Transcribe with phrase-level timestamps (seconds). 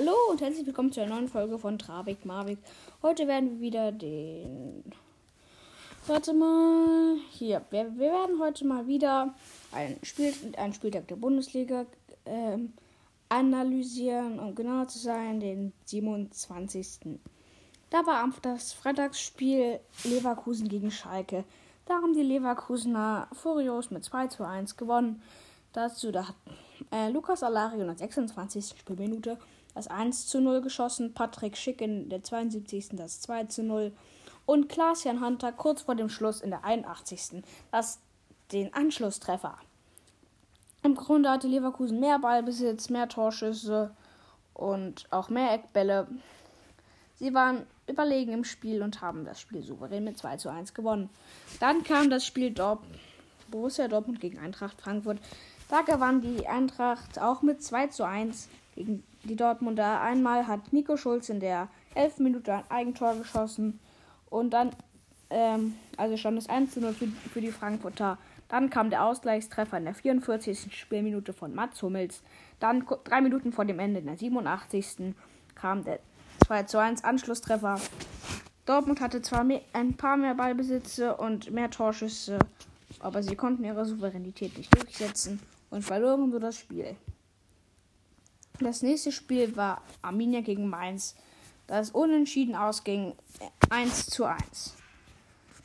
[0.00, 2.56] Hallo und herzlich willkommen zu einer neuen Folge von Travik Marvik.
[3.02, 4.82] Heute werden wir wieder den.
[6.06, 7.16] Warte mal.
[7.32, 7.60] Hier.
[7.68, 9.34] Wir, wir werden heute mal wieder
[9.72, 11.84] ein Spiel, einen Spieltag der Bundesliga
[12.24, 12.72] ähm,
[13.28, 17.18] analysieren, um genauer zu sein, den 27.
[17.90, 21.44] Da war das Freitagsspiel Leverkusen gegen Schalke.
[21.84, 25.20] Da haben die Leverkusener furios mit 2 zu 1 gewonnen.
[25.74, 26.36] Dazu da hat
[26.90, 28.78] äh, Lukas Alario in der 26.
[28.78, 29.36] Spielminute
[29.74, 32.90] das 1 zu 0 geschossen, Patrick Schick in der 72.
[32.92, 33.92] das 2 zu 0
[34.46, 37.42] und Klaas-Jan Hunter kurz vor dem Schluss in der 81.
[37.70, 38.00] das
[38.52, 39.56] den Anschlusstreffer.
[40.82, 43.94] Im Grunde hatte Leverkusen mehr Ballbesitz, mehr Torschüsse
[44.54, 46.08] und auch mehr Eckbälle.
[47.16, 51.10] Sie waren überlegen im Spiel und haben das Spiel souverän mit 2 zu 1 gewonnen.
[51.60, 52.80] Dann kam das Spiel Dort
[53.50, 55.18] Borussia Dortmund gegen Eintracht Frankfurt.
[55.68, 60.00] Da gewann die Eintracht auch mit 2 zu 1 gegen die Dortmunder.
[60.00, 62.18] Einmal hat Nico Schulz in der 11.
[62.18, 63.80] Minute ein Eigentor geschossen
[64.28, 64.70] und dann,
[65.30, 68.18] ähm, also stand es 1 zu 0 für, für die Frankfurter.
[68.48, 70.76] Dann kam der Ausgleichstreffer in der 44.
[70.76, 72.22] Spielminute von Mats Hummels.
[72.58, 75.14] Dann drei Minuten vor dem Ende in der 87.
[75.54, 76.00] kam der
[76.46, 77.80] 2 zu 1 Anschlusstreffer.
[78.66, 82.38] Dortmund hatte zwar mehr, ein paar mehr Ballbesitze und mehr Torschüsse,
[82.98, 85.40] aber sie konnten ihre Souveränität nicht durchsetzen
[85.70, 86.96] und verloren so das Spiel.
[88.60, 91.16] Das nächste Spiel war Arminia gegen Mainz,
[91.66, 93.14] das unentschieden ausging
[93.70, 94.76] 1 zu 1.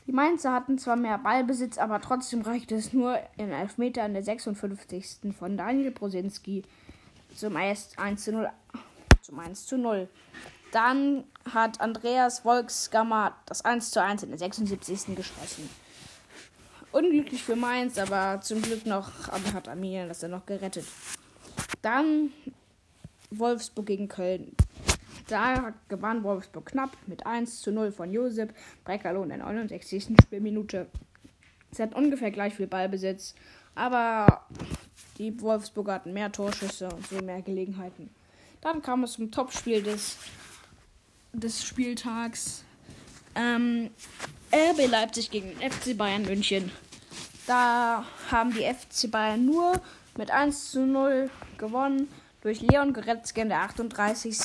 [0.07, 4.23] Die Mainzer hatten zwar mehr Ballbesitz, aber trotzdem reichte es nur in Elfmeter in der
[4.23, 5.33] 56.
[5.37, 6.63] von Daniel Brosinski
[7.35, 8.49] zum 1 zu 0.
[9.21, 10.07] Zum 1 zu 0.
[10.71, 15.15] Dann hat Andreas Volksgammer das 1 zu 1 in der 76.
[15.15, 15.69] geschossen.
[16.91, 19.09] Unglücklich für Mainz, aber zum Glück noch
[19.53, 20.85] hat Arminia das dann noch gerettet.
[21.81, 22.31] Dann
[23.31, 24.55] Wolfsburg gegen Köln.
[25.27, 30.15] Da gewann Wolfsburg knapp mit 1 zu 0 von Josep Breckerlo in der 69.
[30.23, 30.87] Spielminute.
[31.71, 33.33] Sie hatten ungefähr gleich viel Ballbesitz,
[33.73, 34.45] aber
[35.17, 38.09] die Wolfsburger hatten mehr Torschüsse und so mehr Gelegenheiten.
[38.61, 40.17] Dann kam es zum Topspiel des,
[41.33, 42.63] des Spieltags.
[43.35, 43.89] Ähm,
[44.53, 46.71] RB Leipzig gegen FC Bayern München.
[47.47, 49.81] Da haben die FC Bayern nur
[50.17, 52.07] mit 1 zu 0 gewonnen
[52.45, 54.37] durch Leon Goretzka in der 38.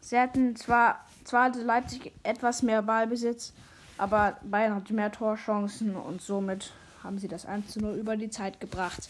[0.00, 3.52] Sie hatten zwar, zwar hatte Leipzig etwas mehr Ballbesitz,
[3.98, 6.72] aber Bayern hatte mehr Torchancen und somit
[7.02, 9.08] haben sie das 1 zu 0 über die Zeit gebracht.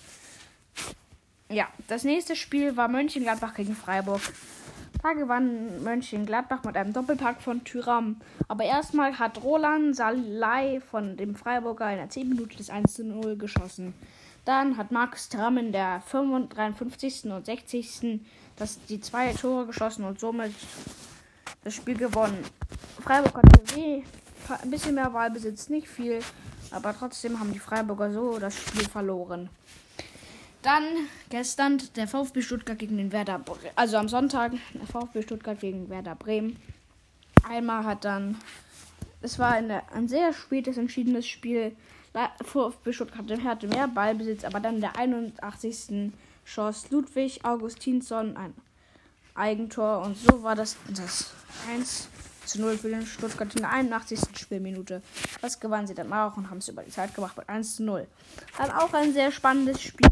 [1.50, 4.22] Ja, das nächste Spiel war Mönchengladbach gegen Freiburg.
[5.02, 8.16] Da gewann Mönchengladbach mit einem Doppelpack von Tyram.
[8.48, 13.04] Aber erstmal hat Roland Salai von dem Freiburger in der 10 Minute des 1 zu
[13.04, 13.92] 0 geschossen.
[14.44, 17.24] Dann hat Markus Thuram in der 53.
[17.26, 18.20] und 60.
[18.56, 20.52] Das, die zwei Tore geschossen und somit
[21.64, 22.44] das Spiel gewonnen.
[23.02, 24.02] Freiburg hatte weh,
[24.62, 26.20] ein bisschen mehr Wahlbesitz, nicht viel,
[26.70, 29.48] aber trotzdem haben die Freiburger so das Spiel verloren.
[30.62, 30.84] Dann
[31.30, 33.72] gestern der VfB Stuttgart gegen den Werder Bremen.
[33.76, 36.56] Also am Sonntag der VfB Stuttgart gegen Werder Bremen.
[37.48, 38.36] Einmal hat dann.
[39.22, 41.74] Es war eine, ein sehr spätes entschiedenes Spiel.
[42.44, 46.12] VfB Stuttgart hatte mehr Ballbesitz, aber dann in der 81.
[46.44, 48.54] schoss Ludwig Augustinsson ein
[49.34, 51.32] Eigentor und so war das, das
[51.70, 52.08] 1
[52.46, 54.20] zu 0 für den Stuttgart in der 81.
[54.36, 55.02] Spielminute.
[55.40, 57.84] Das gewannen sie dann auch und haben es über die Zeit gemacht mit 1 zu
[57.84, 58.06] 0.
[58.58, 60.10] Dann auch ein sehr spannendes Spiel.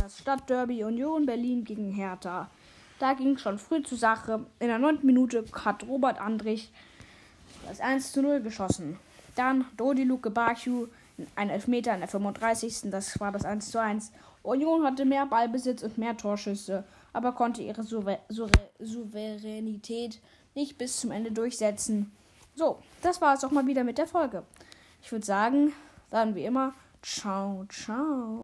[0.00, 2.48] Das Stadtderby Union Berlin gegen Hertha.
[3.00, 4.46] Da ging schon früh zur Sache.
[4.60, 5.00] In der 9.
[5.02, 6.72] Minute hat Robert Andrich
[7.66, 8.98] das 1 zu 0 geschossen.
[9.34, 10.86] Dann Dodi Luke Bachu,
[11.36, 12.90] ein Elfmeter in der 35.
[12.90, 14.12] Das war das 1 zu 1.
[14.42, 18.18] Union hatte mehr Ballbesitz und mehr Torschüsse, aber konnte ihre Souver
[18.78, 20.20] Souveränität
[20.54, 22.12] nicht bis zum Ende durchsetzen.
[22.54, 24.42] So, das war es auch mal wieder mit der Folge.
[25.00, 25.72] Ich würde sagen,
[26.10, 28.40] dann wie immer, ciao, ciao.